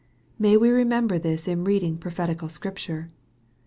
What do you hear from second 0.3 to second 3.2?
May we remember this in reading prophetical Scripture